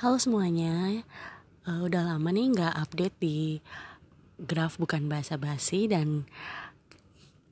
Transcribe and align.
Halo 0.00 0.16
semuanya, 0.16 1.04
uh, 1.68 1.84
udah 1.84 2.00
lama 2.00 2.32
nih 2.32 2.56
nggak 2.56 2.72
update 2.72 3.20
di 3.20 3.60
Graf 4.40 4.80
bukan 4.80 5.12
bahasa 5.12 5.36
basi 5.36 5.92
dan 5.92 6.24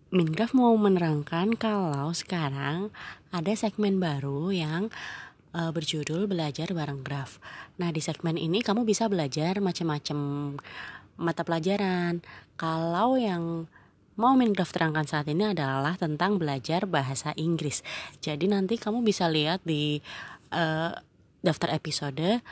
Mingraf 0.09 0.57
mau 0.57 0.73
menerangkan 0.73 1.53
kalau 1.61 2.09
sekarang 2.17 2.89
ada 3.37 3.53
segmen 3.53 4.01
baru 4.01 4.49
yang 4.49 4.89
uh, 5.53 5.69
berjudul 5.77 6.25
belajar 6.25 6.73
bareng 6.73 7.05
Graf. 7.05 7.37
Nah 7.77 7.93
di 7.93 8.01
segmen 8.01 8.41
ini 8.41 8.65
kamu 8.65 8.89
bisa 8.89 9.13
belajar 9.13 9.61
macam-macam 9.61 10.19
mata 11.21 11.45
pelajaran. 11.45 12.25
Kalau 12.57 13.21
yang 13.21 13.69
mau 14.17 14.33
Mingraf 14.41 14.73
terangkan 14.73 15.05
saat 15.05 15.29
ini 15.29 15.53
adalah 15.53 16.01
tentang 16.01 16.41
belajar 16.41 16.89
bahasa 16.89 17.37
Inggris. 17.37 17.85
Jadi 18.25 18.49
nanti 18.49 18.81
kamu 18.81 19.05
bisa 19.05 19.29
lihat 19.29 19.61
di 19.69 20.01
uh, 20.57 20.97
daftar 21.45 21.75
episode 21.75 22.43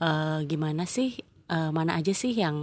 uh, 0.00 0.38
gimana 0.46 0.86
sih 0.86 1.18
uh, 1.50 1.70
mana 1.74 1.98
aja 1.98 2.12
sih 2.14 2.34
yang 2.34 2.56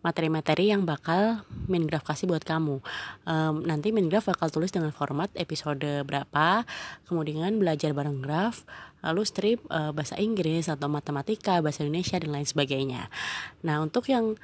materi-materi 0.00 0.72
yang 0.72 0.88
bakal 0.88 1.44
Mingraf 1.68 2.08
kasih 2.08 2.24
buat 2.24 2.40
kamu. 2.40 2.80
Um, 3.28 3.54
nanti 3.68 3.92
Mingraf 3.92 4.32
bakal 4.32 4.48
tulis 4.48 4.72
dengan 4.72 4.90
format 4.96 5.28
episode 5.36 6.08
berapa, 6.08 6.64
kemudian 7.04 7.60
belajar 7.60 7.92
bareng 7.92 8.24
graf, 8.24 8.64
lalu 9.04 9.22
strip 9.28 9.60
uh, 9.68 9.92
bahasa 9.92 10.16
Inggris 10.16 10.72
atau 10.72 10.88
matematika, 10.88 11.60
bahasa 11.60 11.84
Indonesia 11.84 12.16
dan 12.16 12.32
lain 12.32 12.48
sebagainya. 12.48 13.12
Nah, 13.60 13.84
untuk 13.84 14.08
yang 14.08 14.40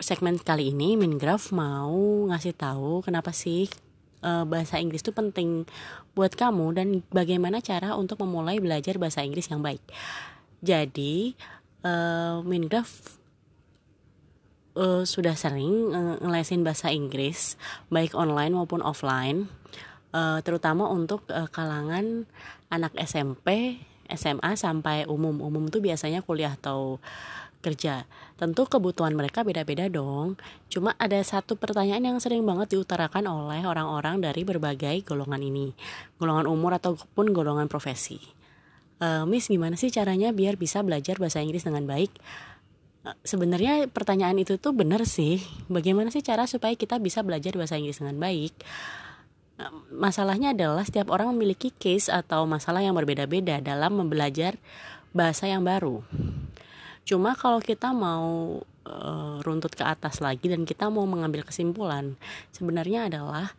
segmen 0.00 0.40
kali 0.40 0.72
ini 0.72 0.96
Mingraf 0.96 1.52
mau 1.52 2.24
ngasih 2.32 2.56
tahu 2.56 3.04
kenapa 3.04 3.34
sih 3.36 3.68
uh, 4.24 4.48
bahasa 4.48 4.80
Inggris 4.80 5.04
itu 5.04 5.12
penting 5.12 5.68
buat 6.18 6.34
kamu 6.34 6.66
dan 6.74 6.88
bagaimana 7.14 7.62
cara 7.62 7.94
untuk 7.94 8.18
memulai 8.26 8.58
belajar 8.58 8.98
bahasa 8.98 9.22
Inggris 9.22 9.46
yang 9.46 9.62
baik. 9.62 9.78
Jadi, 10.58 11.38
uh, 11.86 12.42
Mingraf 12.42 13.18
uh, 14.74 15.06
sudah 15.06 15.38
sering 15.38 15.94
uh, 15.94 16.18
ngelesin 16.18 16.66
bahasa 16.66 16.90
Inggris 16.90 17.54
baik 17.86 18.18
online 18.18 18.58
maupun 18.58 18.82
offline, 18.82 19.46
uh, 20.10 20.42
terutama 20.42 20.90
untuk 20.90 21.22
uh, 21.30 21.46
kalangan 21.50 22.26
anak 22.74 22.90
SMP, 22.98 23.78
SMA 24.12 24.56
sampai 24.56 25.04
umum. 25.04 25.38
Umum 25.44 25.68
tuh 25.68 25.84
biasanya 25.84 26.24
kuliah 26.24 26.56
atau 26.56 26.98
kerja. 27.58 28.06
Tentu 28.38 28.70
kebutuhan 28.70 29.12
mereka 29.18 29.42
beda-beda 29.42 29.90
dong. 29.90 30.38
Cuma 30.70 30.94
ada 30.96 31.18
satu 31.20 31.58
pertanyaan 31.58 32.14
yang 32.14 32.18
sering 32.22 32.46
banget 32.46 32.78
diutarakan 32.78 33.26
oleh 33.26 33.66
orang-orang 33.66 34.22
dari 34.22 34.46
berbagai 34.46 35.02
golongan 35.02 35.42
ini. 35.42 35.74
Golongan 36.16 36.46
umur 36.46 36.78
ataupun 36.78 37.34
golongan 37.34 37.66
profesi. 37.66 38.18
E, 39.02 39.26
Miss, 39.26 39.50
gimana 39.50 39.74
sih 39.74 39.90
caranya 39.90 40.30
biar 40.30 40.54
bisa 40.54 40.82
belajar 40.86 41.18
bahasa 41.18 41.42
Inggris 41.42 41.66
dengan 41.66 41.82
baik? 41.86 42.14
E, 43.02 43.08
sebenarnya 43.26 43.90
pertanyaan 43.90 44.38
itu 44.38 44.54
tuh 44.62 44.70
benar 44.70 45.02
sih. 45.02 45.42
Bagaimana 45.66 46.14
sih 46.14 46.22
cara 46.22 46.46
supaya 46.46 46.78
kita 46.78 47.02
bisa 47.02 47.26
belajar 47.26 47.58
bahasa 47.58 47.74
Inggris 47.74 47.98
dengan 47.98 48.22
baik? 48.22 48.54
E, 49.58 49.64
masalahnya 49.90 50.54
adalah 50.54 50.86
setiap 50.86 51.10
orang 51.10 51.34
memiliki 51.34 51.74
case 51.74 52.06
atau 52.08 52.46
masalah 52.46 52.80
yang 52.80 52.94
berbeda-beda 52.94 53.58
dalam 53.58 53.98
membelajar 53.98 54.54
bahasa 55.10 55.50
yang 55.50 55.66
baru. 55.66 56.00
Cuma 57.02 57.34
kalau 57.34 57.58
kita 57.58 57.90
mau 57.96 58.60
uh, 58.84 59.40
runtut 59.40 59.72
ke 59.72 59.80
atas 59.80 60.20
lagi 60.20 60.44
dan 60.52 60.68
kita 60.68 60.92
mau 60.92 61.08
mengambil 61.08 61.40
kesimpulan, 61.40 62.20
sebenarnya 62.52 63.08
adalah 63.08 63.56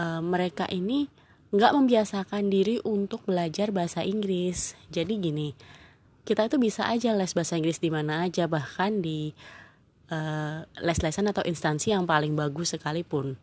uh, 0.00 0.24
mereka 0.24 0.64
ini 0.72 1.12
nggak 1.52 1.76
membiasakan 1.76 2.48
diri 2.48 2.80
untuk 2.80 3.20
belajar 3.28 3.68
bahasa 3.68 4.00
Inggris. 4.00 4.72
Jadi 4.88 5.20
gini, 5.20 5.52
kita 6.24 6.48
itu 6.48 6.56
bisa 6.56 6.88
aja 6.88 7.12
les 7.12 7.36
bahasa 7.36 7.60
Inggris 7.60 7.84
di 7.84 7.92
mana 7.92 8.24
aja, 8.24 8.48
bahkan 8.48 9.04
di 9.04 9.36
uh, 10.08 10.64
les-lesan 10.80 11.28
atau 11.28 11.44
instansi 11.44 11.92
yang 11.92 12.08
paling 12.08 12.32
bagus 12.32 12.72
sekalipun 12.72 13.36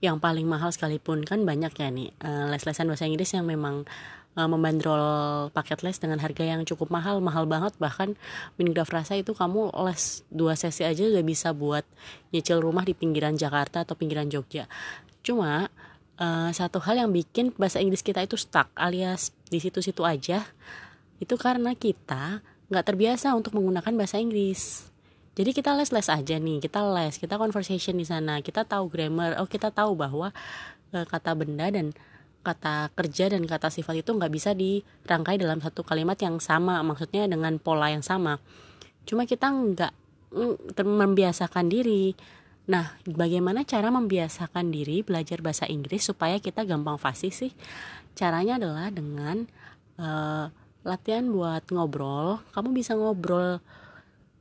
yang 0.00 0.20
paling 0.20 0.48
mahal 0.48 0.72
sekalipun. 0.72 1.24
Kan 1.24 1.44
banyak 1.44 1.72
ya 1.76 1.88
nih 1.88 2.10
uh, 2.24 2.48
les-lesan 2.52 2.88
bahasa 2.88 3.08
Inggris 3.08 3.32
yang 3.32 3.44
memang 3.48 3.84
uh, 4.36 4.48
membandrol 4.48 5.48
paket 5.52 5.84
les 5.84 5.96
dengan 6.00 6.18
harga 6.20 6.44
yang 6.44 6.64
cukup 6.64 6.92
mahal 6.92 7.20
mahal 7.20 7.44
banget. 7.48 7.76
Bahkan 7.76 8.16
Mingraf 8.56 8.90
rasa 8.90 9.16
itu 9.16 9.36
kamu 9.36 9.72
les 9.86 10.24
dua 10.32 10.56
sesi 10.56 10.82
aja 10.84 11.04
udah 11.06 11.24
bisa 11.24 11.52
buat 11.52 11.84
nyicil 12.32 12.60
rumah 12.60 12.84
di 12.84 12.96
pinggiran 12.96 13.36
Jakarta 13.36 13.84
atau 13.84 13.94
pinggiran 13.94 14.28
Jogja. 14.28 14.66
Cuma 15.20 15.68
uh, 16.20 16.50
satu 16.52 16.78
hal 16.84 17.00
yang 17.06 17.10
bikin 17.10 17.52
bahasa 17.56 17.80
Inggris 17.80 18.04
kita 18.04 18.24
itu 18.24 18.36
stuck 18.36 18.68
alias 18.76 19.32
di 19.48 19.58
situ-situ 19.58 20.04
aja 20.04 20.44
itu 21.20 21.34
karena 21.36 21.76
kita 21.76 22.40
nggak 22.70 22.84
terbiasa 22.86 23.34
untuk 23.36 23.52
menggunakan 23.58 23.92
bahasa 23.92 24.16
Inggris 24.16 24.89
jadi 25.40 25.56
kita 25.56 25.72
les-les 25.72 26.08
aja 26.12 26.36
nih 26.36 26.60
kita 26.60 26.84
les 26.92 27.16
kita 27.16 27.40
conversation 27.40 27.96
di 27.96 28.04
sana 28.04 28.44
kita 28.44 28.68
tahu 28.68 28.92
grammar 28.92 29.40
oh 29.40 29.48
kita 29.48 29.72
tahu 29.72 29.96
bahwa 29.96 30.36
uh, 30.92 31.06
kata 31.08 31.32
benda 31.32 31.72
dan 31.72 31.96
kata 32.40 32.88
kerja 32.96 33.32
dan 33.32 33.44
kata 33.44 33.68
sifat 33.68 34.00
itu 34.00 34.10
nggak 34.16 34.32
bisa 34.32 34.56
dirangkai 34.56 35.36
dalam 35.36 35.60
satu 35.60 35.84
kalimat 35.84 36.16
yang 36.20 36.40
sama 36.40 36.80
maksudnya 36.80 37.28
dengan 37.28 37.60
pola 37.60 37.92
yang 37.92 38.00
sama. 38.00 38.40
Cuma 39.04 39.28
kita 39.28 39.52
nggak 39.52 39.92
mm, 40.32 40.80
membiasakan 40.80 41.68
diri. 41.68 42.16
Nah 42.72 42.96
bagaimana 43.04 43.64
cara 43.68 43.92
membiasakan 43.92 44.72
diri 44.72 45.04
belajar 45.04 45.44
bahasa 45.44 45.68
Inggris 45.68 46.08
supaya 46.08 46.40
kita 46.40 46.64
gampang 46.64 46.96
fasih 46.96 47.32
sih? 47.32 47.52
Caranya 48.16 48.56
adalah 48.56 48.88
dengan 48.88 49.44
uh, 50.00 50.48
latihan 50.80 51.28
buat 51.28 51.68
ngobrol. 51.68 52.40
Kamu 52.56 52.72
bisa 52.72 52.96
ngobrol 52.96 53.60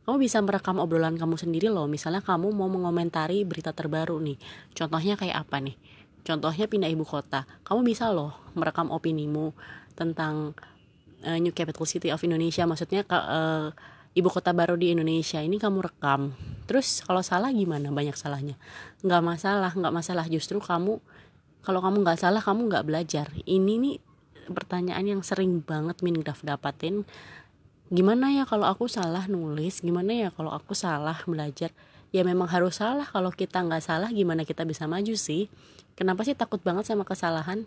kamu 0.09 0.25
bisa 0.25 0.41
merekam 0.41 0.81
obrolan 0.81 1.13
kamu 1.21 1.37
sendiri 1.37 1.69
loh. 1.69 1.85
Misalnya 1.85 2.25
kamu 2.25 2.49
mau 2.49 2.65
mengomentari 2.65 3.45
berita 3.45 3.77
terbaru 3.77 4.17
nih. 4.17 4.41
Contohnya 4.73 5.13
kayak 5.13 5.45
apa 5.45 5.61
nih? 5.61 5.77
Contohnya 6.25 6.65
pindah 6.65 6.89
ibu 6.89 7.05
kota. 7.05 7.45
Kamu 7.61 7.85
bisa 7.85 8.09
loh 8.09 8.33
merekam 8.57 8.89
opinimu 8.89 9.53
tentang 9.93 10.57
uh, 11.21 11.37
New 11.37 11.53
Capital 11.53 11.85
City 11.85 12.09
of 12.09 12.25
Indonesia. 12.25 12.65
Maksudnya 12.65 13.05
uh, 13.05 13.69
ibu 14.17 14.29
kota 14.33 14.49
baru 14.49 14.73
di 14.73 14.89
Indonesia. 14.97 15.45
Ini 15.45 15.61
kamu 15.61 15.77
rekam. 15.85 16.33
Terus 16.65 17.05
kalau 17.05 17.21
salah 17.21 17.53
gimana? 17.53 17.93
Banyak 17.93 18.17
salahnya. 18.17 18.57
Nggak 19.05 19.21
masalah 19.21 19.71
nggak 19.77 19.93
masalah. 19.93 20.25
Justru 20.25 20.57
kamu 20.57 20.97
kalau 21.61 21.85
kamu 21.85 22.01
nggak 22.01 22.17
salah 22.17 22.41
kamu 22.41 22.65
nggak 22.65 22.85
belajar. 22.89 23.29
Ini 23.45 23.73
nih 23.77 23.95
pertanyaan 24.49 25.05
yang 25.05 25.21
sering 25.21 25.61
banget 25.61 26.01
Mingraf 26.01 26.41
dapatin 26.41 27.05
gimana 27.89 28.29
ya 28.29 28.45
kalau 28.45 28.69
aku 28.69 28.85
salah 28.85 29.25
nulis? 29.25 29.81
Gimana 29.81 30.13
ya 30.13 30.29
kalau 30.29 30.53
aku 30.53 30.77
salah 30.77 31.17
belajar? 31.25 31.73
Ya 32.09 32.25
memang 32.25 32.49
harus 32.49 32.81
salah. 32.81 33.05
Kalau 33.05 33.33
kita 33.33 33.61
nggak 33.61 33.83
salah 33.83 34.09
gimana 34.09 34.45
kita 34.45 34.65
bisa 34.65 34.85
maju 34.85 35.13
sih? 35.13 35.49
Kenapa 35.97 36.25
sih 36.25 36.33
takut 36.33 36.61
banget 36.61 36.87
sama 36.87 37.03
kesalahan? 37.03 37.65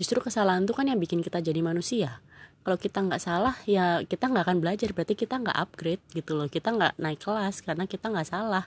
Justru 0.00 0.18
kesalahan 0.24 0.64
tuh 0.64 0.74
kan 0.76 0.88
yang 0.88 0.98
bikin 0.98 1.20
kita 1.20 1.38
jadi 1.38 1.60
manusia. 1.60 2.24
Kalau 2.62 2.78
kita 2.78 3.02
nggak 3.02 3.22
salah 3.22 3.54
ya 3.68 4.00
kita 4.02 4.32
nggak 4.32 4.44
akan 4.48 4.58
belajar. 4.60 4.88
Berarti 4.96 5.14
kita 5.14 5.40
nggak 5.40 5.56
upgrade 5.56 6.02
gitu 6.16 6.34
loh. 6.34 6.48
Kita 6.48 6.72
nggak 6.72 6.98
naik 6.98 7.20
kelas 7.20 7.60
karena 7.62 7.84
kita 7.86 8.08
nggak 8.08 8.28
salah. 8.28 8.66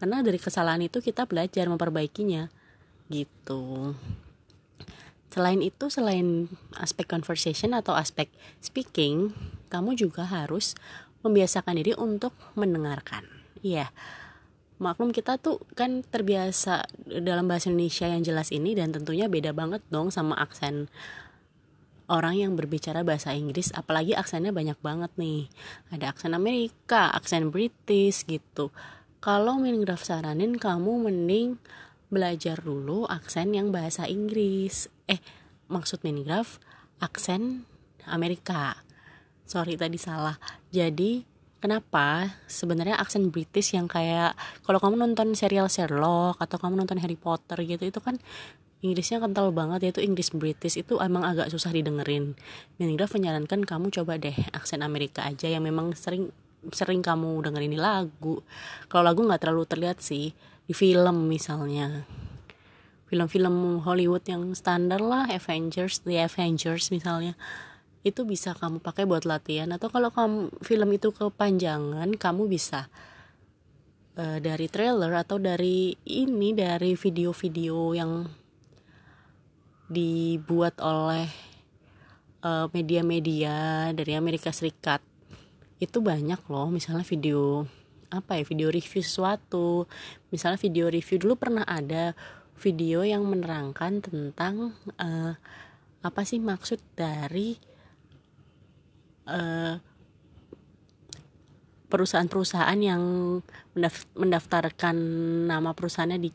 Karena 0.00 0.24
dari 0.24 0.40
kesalahan 0.40 0.80
itu 0.80 1.04
kita 1.04 1.28
belajar 1.28 1.68
memperbaikinya. 1.68 2.48
Gitu. 3.10 3.92
Selain 5.30 5.62
itu, 5.62 5.86
selain 5.86 6.50
aspek 6.74 7.06
conversation 7.06 7.70
atau 7.70 7.94
aspek 7.94 8.26
speaking, 8.58 9.30
kamu 9.70 9.94
juga 9.94 10.26
harus 10.26 10.74
membiasakan 11.22 11.78
diri 11.78 11.94
untuk 11.94 12.34
mendengarkan. 12.58 13.22
Iya. 13.62 13.88
Maklum 14.80 15.12
kita 15.12 15.36
tuh 15.36 15.60
kan 15.76 16.00
terbiasa 16.00 16.88
dalam 17.20 17.44
bahasa 17.44 17.68
Indonesia 17.68 18.08
yang 18.08 18.24
jelas 18.24 18.48
ini 18.48 18.72
dan 18.72 18.90
tentunya 18.90 19.28
beda 19.28 19.52
banget 19.52 19.84
dong 19.92 20.08
sama 20.08 20.34
aksen 20.40 20.88
orang 22.10 22.42
yang 22.42 22.52
berbicara 22.58 23.06
bahasa 23.06 23.30
Inggris 23.36 23.70
apalagi 23.70 24.18
aksennya 24.18 24.50
banyak 24.50 24.80
banget 24.82 25.12
nih. 25.20 25.52
Ada 25.94 26.16
aksen 26.16 26.32
Amerika, 26.32 27.12
aksen 27.12 27.52
British 27.54 28.24
gitu. 28.24 28.74
Kalau 29.20 29.60
Mingraf 29.60 30.00
saranin 30.00 30.56
kamu 30.56 31.06
mending 31.06 31.60
belajar 32.10 32.58
dulu 32.58 33.06
aksen 33.06 33.54
yang 33.54 33.70
bahasa 33.70 34.08
Inggris. 34.08 34.90
Eh, 35.06 35.22
maksud 35.70 36.02
minigraf 36.02 36.58
aksen 36.98 37.68
Amerika. 38.08 38.80
Sorry 39.50 39.74
tadi 39.74 39.98
salah. 39.98 40.38
Jadi 40.70 41.26
kenapa 41.58 42.38
sebenarnya 42.46 43.02
aksen 43.02 43.34
British 43.34 43.74
yang 43.74 43.90
kayak 43.90 44.38
kalau 44.62 44.78
kamu 44.78 44.94
nonton 44.94 45.34
serial 45.34 45.66
Sherlock 45.66 46.38
atau 46.38 46.54
kamu 46.54 46.78
nonton 46.78 47.02
Harry 47.02 47.18
Potter 47.18 47.58
gitu 47.66 47.82
itu 47.82 47.98
kan 47.98 48.14
Inggrisnya 48.80 49.20
kental 49.20 49.50
banget 49.52 49.90
yaitu 49.90 50.00
Inggris 50.06 50.32
British 50.32 50.78
itu 50.78 51.02
emang 51.02 51.26
agak 51.26 51.50
susah 51.50 51.74
didengerin. 51.74 52.38
Minigraf 52.78 53.12
menyarankan 53.12 53.66
kamu 53.66 53.90
coba 53.90 54.16
deh 54.22 54.32
aksen 54.54 54.86
Amerika 54.86 55.26
aja 55.26 55.50
yang 55.50 55.66
memang 55.66 55.98
sering 55.98 56.30
sering 56.70 57.02
kamu 57.02 57.42
dengerin 57.42 57.74
di 57.74 57.80
lagu. 57.80 58.40
Kalau 58.86 59.02
lagu 59.02 59.26
nggak 59.26 59.42
terlalu 59.50 59.66
terlihat 59.66 59.98
sih 59.98 60.32
di 60.64 60.72
film 60.72 61.26
misalnya 61.26 62.06
film-film 63.10 63.82
Hollywood 63.82 64.22
yang 64.30 64.54
standar 64.54 65.02
lah 65.02 65.26
Avengers 65.26 66.06
The 66.06 66.22
Avengers 66.30 66.94
misalnya 66.94 67.34
itu 68.00 68.24
bisa 68.24 68.56
kamu 68.56 68.80
pakai 68.80 69.04
buat 69.04 69.28
latihan. 69.28 69.68
Atau 69.76 69.92
kalau 69.92 70.08
kamu 70.08 70.52
film 70.64 70.90
itu 70.96 71.12
kepanjangan 71.12 72.08
kamu 72.16 72.48
bisa 72.48 72.88
uh, 74.16 74.38
dari 74.40 74.66
trailer 74.72 75.12
atau 75.12 75.36
dari 75.36 75.92
ini 76.08 76.56
dari 76.56 76.96
video-video 76.96 77.76
yang 77.96 78.12
dibuat 79.90 80.78
oleh 80.78 81.26
eh, 82.46 82.66
media-media 82.70 83.90
uh, 83.90 83.96
dari 83.96 84.14
Amerika 84.14 84.54
Serikat. 84.54 85.02
Itu 85.82 85.98
banyak 85.98 86.46
loh 86.46 86.70
misalnya 86.70 87.02
video 87.02 87.66
apa 88.06 88.38
ya 88.38 88.46
video 88.46 88.70
review 88.70 89.02
sesuatu. 89.02 89.90
Misalnya 90.30 90.62
video 90.62 90.86
review 90.86 91.18
dulu 91.18 91.34
pernah 91.34 91.66
ada 91.66 92.14
video 92.54 93.02
yang 93.02 93.26
menerangkan 93.26 93.98
tentang 93.98 94.78
uh, 95.00 95.34
apa 96.06 96.20
sih 96.22 96.38
maksud 96.38 96.78
dari 96.94 97.69
perusahaan-perusahaan 101.90 102.78
yang 102.78 103.02
mendaftarkan 104.14 104.96
nama 105.50 105.74
perusahaannya 105.74 106.18
di 106.22 106.30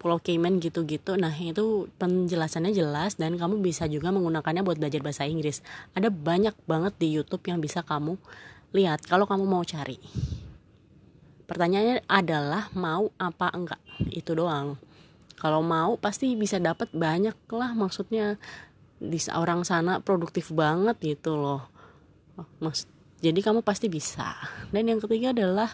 Pulau 0.00 0.20
Cayman 0.20 0.60
gitu-gitu. 0.60 1.16
Nah, 1.16 1.32
itu 1.32 1.88
penjelasannya 2.00 2.72
jelas 2.76 3.16
dan 3.16 3.36
kamu 3.40 3.60
bisa 3.60 3.88
juga 3.88 4.12
menggunakannya 4.12 4.64
buat 4.64 4.80
belajar 4.80 5.00
bahasa 5.04 5.24
Inggris. 5.28 5.64
Ada 5.96 6.08
banyak 6.12 6.56
banget 6.68 6.92
di 7.00 7.08
YouTube 7.14 7.44
yang 7.48 7.60
bisa 7.60 7.80
kamu 7.84 8.16
lihat 8.74 9.04
kalau 9.06 9.24
kamu 9.24 9.44
mau 9.48 9.64
cari. 9.64 10.00
Pertanyaannya 11.44 12.08
adalah 12.08 12.72
mau 12.72 13.12
apa 13.20 13.52
enggak? 13.52 13.80
Itu 14.12 14.36
doang. 14.36 14.80
Kalau 15.36 15.60
mau 15.60 16.00
pasti 16.00 16.32
bisa 16.36 16.56
dapat 16.56 16.88
banyak 16.92 17.36
lah 17.52 17.76
maksudnya 17.76 18.40
di 19.00 19.20
orang 19.32 19.64
sana 19.64 20.00
produktif 20.00 20.48
banget 20.52 20.96
gitu 21.02 21.36
loh 21.36 21.73
mas. 22.58 22.88
Jadi 23.24 23.40
kamu 23.40 23.64
pasti 23.64 23.88
bisa. 23.88 24.36
Dan 24.68 24.90
yang 24.90 25.00
ketiga 25.00 25.32
adalah 25.32 25.72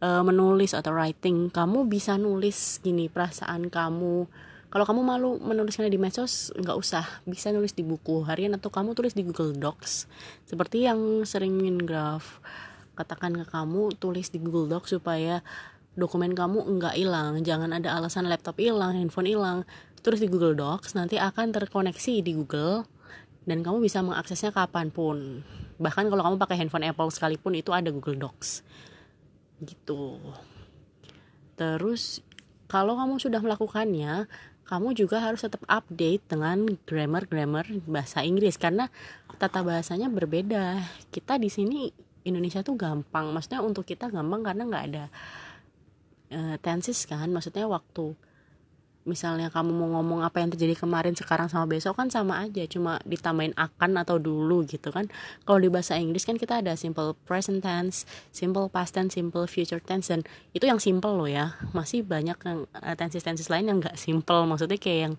uh, 0.00 0.24
menulis 0.24 0.72
atau 0.72 0.96
writing. 0.96 1.52
Kamu 1.52 1.84
bisa 1.84 2.16
nulis 2.16 2.80
gini 2.80 3.12
perasaan 3.12 3.68
kamu. 3.68 4.26
Kalau 4.72 4.84
kamu 4.88 5.00
malu 5.04 5.30
menulisnya 5.36 5.92
di 5.92 6.00
medsos 6.00 6.48
nggak 6.56 6.76
usah. 6.80 7.04
Bisa 7.28 7.52
nulis 7.52 7.76
di 7.76 7.84
buku 7.84 8.24
harian 8.24 8.56
atau 8.56 8.72
kamu 8.72 8.96
tulis 8.96 9.12
di 9.12 9.20
Google 9.20 9.52
Docs. 9.52 10.08
Seperti 10.48 10.88
yang 10.88 11.28
sering 11.28 11.60
graf 11.84 12.40
katakan 12.96 13.36
ke 13.36 13.44
kamu 13.48 13.96
tulis 13.96 14.32
di 14.32 14.40
Google 14.40 14.68
Docs 14.72 14.96
supaya 14.96 15.44
dokumen 15.92 16.32
kamu 16.32 16.64
nggak 16.80 16.96
hilang. 16.96 17.44
Jangan 17.44 17.76
ada 17.76 18.00
alasan 18.00 18.32
laptop 18.32 18.56
hilang 18.56 18.96
handphone 18.96 19.28
hilang. 19.28 19.58
Tulis 20.00 20.24
di 20.24 20.28
Google 20.32 20.56
Docs 20.56 20.96
nanti 20.96 21.20
akan 21.20 21.52
terkoneksi 21.52 22.24
di 22.24 22.32
Google 22.32 22.88
dan 23.44 23.60
kamu 23.60 23.84
bisa 23.84 24.00
mengaksesnya 24.00 24.54
kapan 24.54 24.88
pun 24.88 25.42
bahkan 25.82 26.06
kalau 26.06 26.22
kamu 26.22 26.36
pakai 26.38 26.56
handphone 26.62 26.86
Apple 26.86 27.10
sekalipun 27.10 27.58
itu 27.58 27.74
ada 27.74 27.90
Google 27.90 28.22
Docs. 28.22 28.62
Gitu. 29.58 30.22
Terus 31.58 32.22
kalau 32.70 32.94
kamu 32.94 33.18
sudah 33.18 33.42
melakukannya 33.42 34.30
kamu 34.62 34.96
juga 34.96 35.20
harus 35.20 35.44
tetap 35.44 35.60
update 35.68 36.32
dengan 36.32 36.64
grammar-grammar 36.88 37.68
bahasa 37.84 38.24
Inggris. 38.24 38.56
Karena 38.56 38.88
tata 39.36 39.60
bahasanya 39.60 40.08
berbeda. 40.08 40.80
Kita 41.12 41.36
di 41.36 41.52
sini 41.52 41.92
Indonesia 42.22 42.62
tuh 42.62 42.78
gampang, 42.78 43.34
maksudnya 43.34 43.60
untuk 43.60 43.82
kita 43.82 44.06
gampang 44.08 44.46
karena 44.46 44.62
nggak 44.64 44.84
ada 44.94 45.04
uh, 46.32 46.56
tenses 46.62 47.02
kan, 47.04 47.26
maksudnya 47.28 47.66
waktu 47.66 48.14
misalnya 49.02 49.50
kamu 49.50 49.74
mau 49.74 49.98
ngomong 49.98 50.22
apa 50.22 50.38
yang 50.38 50.54
terjadi 50.54 50.78
kemarin 50.78 51.14
sekarang 51.18 51.50
sama 51.50 51.66
besok 51.66 51.98
kan 51.98 52.08
sama 52.08 52.42
aja. 52.42 52.62
Cuma 52.70 53.02
ditambahin 53.02 53.54
akan 53.58 53.98
atau 54.02 54.22
dulu 54.22 54.62
gitu 54.66 54.94
kan. 54.94 55.10
Kalau 55.42 55.58
di 55.58 55.68
bahasa 55.70 55.98
Inggris 55.98 56.22
kan 56.22 56.38
kita 56.38 56.62
ada 56.62 56.78
simple 56.78 57.18
present 57.26 57.62
tense 57.62 58.06
simple 58.30 58.70
past 58.70 58.94
tense 58.94 59.18
simple 59.18 59.44
future 59.50 59.82
tense 59.82 60.10
dan 60.10 60.22
itu 60.54 60.64
yang 60.66 60.78
simple 60.78 61.14
loh 61.14 61.30
ya. 61.30 61.58
Masih 61.74 62.06
banyak 62.06 62.38
yang 62.46 62.58
uh, 62.70 62.94
tenses 62.94 63.26
tenses 63.26 63.50
lain 63.50 63.66
yang 63.66 63.78
nggak 63.82 63.98
simple. 63.98 64.46
Maksudnya 64.46 64.78
kayak 64.78 65.00
yang 65.10 65.14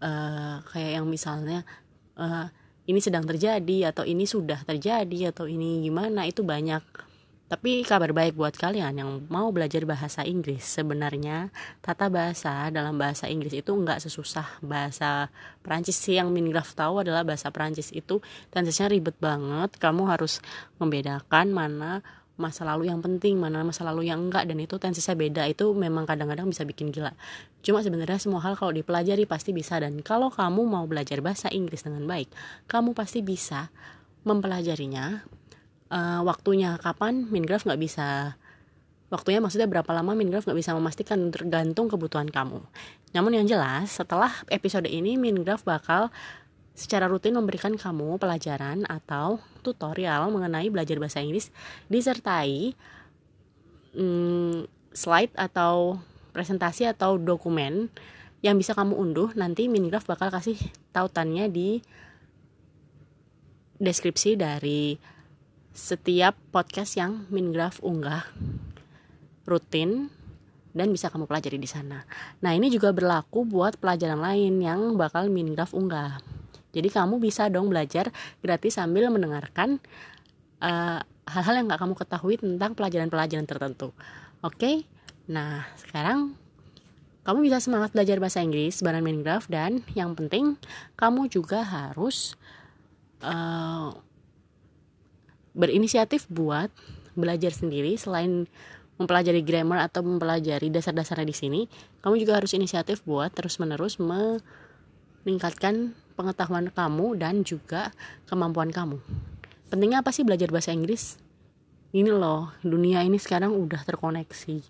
uh, 0.00 0.64
kayak 0.72 1.00
yang 1.00 1.06
misalnya 1.06 1.68
uh, 2.16 2.48
ini 2.88 2.98
sedang 2.98 3.22
terjadi 3.28 3.92
atau 3.92 4.02
ini 4.08 4.24
sudah 4.24 4.64
terjadi 4.64 5.30
atau 5.30 5.46
ini 5.46 5.84
gimana 5.84 6.26
itu 6.26 6.42
banyak 6.42 7.09
tapi 7.50 7.82
kabar 7.82 8.14
baik 8.14 8.38
buat 8.38 8.54
kalian 8.54 8.94
yang 9.02 9.10
mau 9.26 9.50
belajar 9.50 9.82
bahasa 9.82 10.22
Inggris, 10.22 10.62
sebenarnya 10.62 11.50
tata 11.82 12.06
bahasa 12.06 12.70
dalam 12.70 12.94
bahasa 12.94 13.26
Inggris 13.26 13.50
itu 13.58 13.74
nggak 13.74 13.98
sesusah 14.06 14.62
bahasa 14.62 15.34
Perancis 15.58 15.98
sih 15.98 16.14
yang 16.14 16.30
Mingraf 16.30 16.78
tahu 16.78 17.02
adalah 17.02 17.26
bahasa 17.26 17.50
Perancis 17.50 17.90
itu 17.90 18.22
tensesnya 18.54 18.86
ribet 18.86 19.18
banget. 19.18 19.74
Kamu 19.82 20.06
harus 20.06 20.38
membedakan 20.78 21.50
mana 21.50 22.06
masa 22.38 22.62
lalu 22.62 22.86
yang 22.86 23.02
penting, 23.02 23.42
mana 23.42 23.66
masa 23.66 23.82
lalu 23.82 24.14
yang 24.14 24.30
enggak 24.30 24.46
dan 24.46 24.62
itu 24.62 24.78
tensesnya 24.78 25.18
beda. 25.18 25.42
Itu 25.50 25.74
memang 25.74 26.06
kadang-kadang 26.06 26.46
bisa 26.46 26.62
bikin 26.62 26.94
gila. 26.94 27.18
Cuma 27.66 27.82
sebenarnya 27.82 28.22
semua 28.22 28.46
hal 28.46 28.54
kalau 28.54 28.70
dipelajari 28.70 29.26
pasti 29.26 29.50
bisa 29.50 29.74
dan 29.82 29.98
kalau 30.06 30.30
kamu 30.30 30.70
mau 30.70 30.86
belajar 30.86 31.18
bahasa 31.18 31.50
Inggris 31.50 31.82
dengan 31.82 32.06
baik, 32.06 32.30
kamu 32.70 32.94
pasti 32.94 33.26
bisa 33.26 33.74
mempelajarinya 34.22 35.26
uh, 35.90 36.22
waktunya 36.24 36.78
kapan 36.80 37.28
Mingraph 37.28 37.66
nggak 37.66 37.80
bisa 37.82 38.38
waktunya 39.10 39.42
maksudnya 39.42 39.66
berapa 39.66 39.90
lama 39.90 40.14
Mingraph 40.14 40.46
nggak 40.46 40.58
bisa 40.58 40.72
memastikan 40.72 41.28
tergantung 41.34 41.90
kebutuhan 41.90 42.30
kamu. 42.30 42.62
Namun 43.10 43.32
yang 43.34 43.46
jelas 43.46 43.90
setelah 43.90 44.30
episode 44.48 44.86
ini 44.86 45.18
Mingraph 45.18 45.66
bakal 45.66 46.08
secara 46.72 47.10
rutin 47.10 47.36
memberikan 47.36 47.74
kamu 47.74 48.16
pelajaran 48.16 48.86
atau 48.88 49.42
tutorial 49.60 50.30
mengenai 50.32 50.70
belajar 50.72 50.96
bahasa 50.96 51.20
Inggris 51.20 51.52
disertai 51.90 52.72
hmm, 53.92 54.64
slide 54.94 55.34
atau 55.36 55.98
presentasi 56.30 56.86
atau 56.86 57.18
dokumen 57.18 57.90
yang 58.40 58.56
bisa 58.56 58.72
kamu 58.72 58.96
unduh 58.96 59.30
nanti 59.36 59.68
Mingraph 59.68 60.08
bakal 60.08 60.32
kasih 60.32 60.56
tautannya 60.94 61.50
di 61.52 61.84
deskripsi 63.76 64.38
dari 64.38 64.96
setiap 65.70 66.34
podcast 66.50 66.98
yang 66.98 67.26
Mingraf 67.30 67.78
unggah 67.80 68.26
rutin 69.46 70.10
dan 70.70 70.90
bisa 70.94 71.10
kamu 71.10 71.26
pelajari 71.26 71.58
di 71.58 71.66
sana. 71.66 72.06
Nah, 72.42 72.54
ini 72.54 72.70
juga 72.70 72.94
berlaku 72.94 73.42
buat 73.42 73.78
pelajaran 73.78 74.22
lain 74.22 74.62
yang 74.62 74.94
bakal 74.94 75.26
Mingraf 75.26 75.74
unggah. 75.74 76.22
Jadi 76.70 76.86
kamu 76.86 77.18
bisa 77.18 77.50
dong 77.50 77.66
belajar 77.66 78.14
gratis 78.38 78.78
sambil 78.78 79.10
mendengarkan 79.10 79.82
eh, 80.62 81.00
hal-hal 81.26 81.54
yang 81.58 81.66
gak 81.70 81.82
kamu 81.82 81.94
ketahui 81.98 82.34
tentang 82.38 82.78
pelajaran-pelajaran 82.78 83.46
tertentu. 83.46 83.90
Oke? 84.46 84.54
Okay? 84.54 84.76
Nah, 85.30 85.66
sekarang 85.78 86.38
kamu 87.26 87.46
bisa 87.46 87.58
semangat 87.62 87.90
belajar 87.94 88.22
bahasa 88.22 88.42
Inggris 88.42 88.82
bareng 88.82 89.02
Mingraf 89.02 89.50
dan 89.50 89.82
yang 89.94 90.14
penting 90.14 90.58
kamu 90.94 91.26
juga 91.30 91.66
harus 91.66 92.38
uh, 93.22 93.94
berinisiatif 95.54 96.26
buat 96.30 96.70
belajar 97.18 97.50
sendiri 97.50 97.98
selain 97.98 98.46
mempelajari 99.00 99.40
grammar 99.40 99.88
atau 99.88 100.04
mempelajari 100.04 100.68
dasar-dasarnya 100.68 101.24
di 101.24 101.36
sini, 101.36 101.60
kamu 102.04 102.20
juga 102.20 102.36
harus 102.36 102.52
inisiatif 102.52 103.00
buat 103.08 103.32
terus-menerus 103.32 103.96
meningkatkan 103.96 105.96
pengetahuan 106.20 106.68
kamu 106.68 107.16
dan 107.16 107.40
juga 107.40 107.96
kemampuan 108.28 108.68
kamu. 108.68 109.00
Pentingnya 109.72 110.04
apa 110.04 110.12
sih 110.12 110.20
belajar 110.20 110.52
bahasa 110.52 110.76
Inggris? 110.76 111.16
Ini 111.96 112.12
loh, 112.12 112.52
dunia 112.60 113.00
ini 113.02 113.16
sekarang 113.16 113.56
udah 113.56 113.82
terkoneksi. 113.88 114.62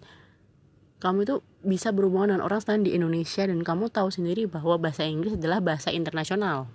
Kamu 1.03 1.19
itu 1.27 1.43
bisa 1.65 1.91
berhubungan 1.91 2.37
dengan 2.37 2.45
orang 2.47 2.61
selain 2.63 2.87
di 2.87 2.95
Indonesia 2.95 3.43
dan 3.45 3.67
kamu 3.67 3.91
tahu 3.91 4.15
sendiri 4.15 4.47
bahwa 4.47 4.79
bahasa 4.79 5.03
Inggris 5.03 5.35
adalah 5.35 5.59
bahasa 5.59 5.91
internasional 5.91 6.71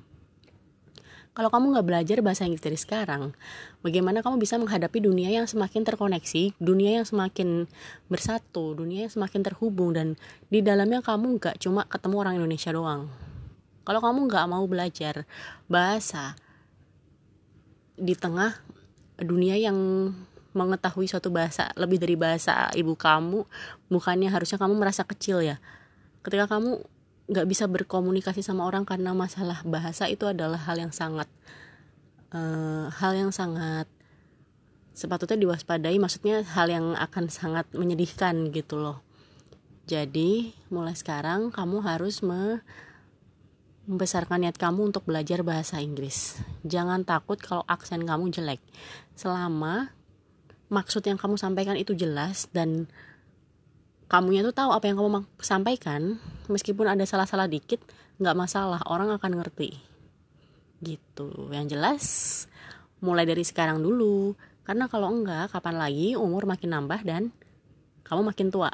kalau 1.35 1.51
kamu 1.51 1.75
nggak 1.75 1.87
belajar 1.91 2.17
bahasa 2.23 2.47
Inggris 2.47 2.63
dari 2.63 2.79
sekarang, 2.79 3.35
bagaimana 3.83 4.23
kamu 4.23 4.39
bisa 4.39 4.55
menghadapi 4.55 5.03
dunia 5.03 5.27
yang 5.35 5.43
semakin 5.43 5.83
terkoneksi, 5.83 6.55
dunia 6.63 7.03
yang 7.03 7.05
semakin 7.05 7.67
bersatu, 8.07 8.71
dunia 8.71 9.05
yang 9.05 9.11
semakin 9.11 9.43
terhubung 9.43 9.91
dan 9.91 10.15
di 10.47 10.63
dalamnya 10.63 11.03
kamu 11.03 11.35
nggak 11.35 11.59
cuma 11.59 11.83
ketemu 11.91 12.15
orang 12.23 12.33
Indonesia 12.39 12.71
doang. 12.71 13.11
Kalau 13.83 13.99
kamu 13.99 14.31
nggak 14.31 14.45
mau 14.47 14.63
belajar 14.63 15.27
bahasa 15.67 16.39
di 17.99 18.15
tengah 18.15 18.55
dunia 19.19 19.59
yang 19.59 19.75
mengetahui 20.55 21.11
suatu 21.11 21.27
bahasa 21.27 21.67
lebih 21.75 21.99
dari 21.99 22.15
bahasa 22.15 22.71
ibu 22.79 22.95
kamu, 22.95 23.43
bukannya 23.91 24.31
harusnya 24.31 24.55
kamu 24.55 24.79
merasa 24.79 25.03
kecil 25.03 25.43
ya. 25.43 25.59
Ketika 26.23 26.47
kamu 26.47 26.79
nggak 27.25 27.47
bisa 27.49 27.65
berkomunikasi 27.65 28.45
sama 28.45 28.69
orang 28.69 28.85
karena 28.85 29.13
masalah 29.17 29.65
bahasa 29.65 30.05
itu 30.05 30.29
adalah 30.29 30.61
hal 30.61 30.77
yang 30.77 30.93
sangat 30.93 31.25
uh, 32.33 32.87
hal 32.93 33.17
yang 33.17 33.33
sangat 33.33 33.89
sepatutnya 34.93 35.41
diwaspadai 35.41 35.97
maksudnya 35.97 36.45
hal 36.45 36.69
yang 36.69 36.93
akan 36.93 37.27
sangat 37.27 37.65
menyedihkan 37.73 38.53
gitu 38.53 38.77
loh 38.77 39.01
jadi 39.85 40.49
mulai 40.73 40.97
sekarang 40.97 41.53
kamu 41.53 41.85
harus 41.85 42.25
me 42.25 42.61
membesarkan 43.85 44.41
niat 44.41 44.57
kamu 44.57 44.89
untuk 44.89 45.05
belajar 45.05 45.45
bahasa 45.45 45.77
Inggris. 45.77 46.41
Jangan 46.65 47.05
takut 47.05 47.37
kalau 47.37 47.61
aksen 47.69 48.01
kamu 48.01 48.33
jelek. 48.33 48.57
Selama 49.13 49.93
maksud 50.73 51.05
yang 51.05 51.21
kamu 51.21 51.37
sampaikan 51.37 51.77
itu 51.77 51.93
jelas 51.93 52.49
dan 52.49 52.89
kamunya 54.05 54.45
tuh 54.45 54.55
tahu 54.55 54.69
apa 54.71 54.85
yang 54.85 54.97
kamu 55.01 55.25
sampaikan, 55.41 56.17
meskipun 56.47 56.89
ada 56.89 57.03
salah-salah 57.03 57.49
dikit, 57.49 57.81
nggak 58.21 58.37
masalah, 58.37 58.81
orang 58.87 59.11
akan 59.13 59.41
ngerti. 59.41 59.77
Gitu. 60.81 61.29
Yang 61.51 61.65
jelas, 61.77 62.03
mulai 63.01 63.25
dari 63.25 63.41
sekarang 63.41 63.81
dulu. 63.81 64.37
Karena 64.65 64.89
kalau 64.89 65.13
enggak, 65.13 65.53
kapan 65.53 65.77
lagi 65.77 66.17
umur 66.17 66.49
makin 66.49 66.73
nambah 66.73 67.01
dan 67.05 67.29
kamu 68.05 68.33
makin 68.33 68.49
tua. 68.49 68.73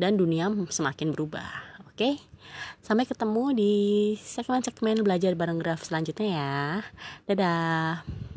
Dan 0.00 0.16
dunia 0.16 0.48
semakin 0.70 1.12
berubah. 1.12 1.50
Oke, 1.92 2.16
sampai 2.80 3.04
ketemu 3.04 3.52
di 3.52 3.74
segmen-segmen 4.16 5.04
belajar 5.04 5.36
bareng 5.36 5.60
graf 5.60 5.84
selanjutnya 5.84 6.28
ya. 6.30 6.58
Dadah. 7.28 8.29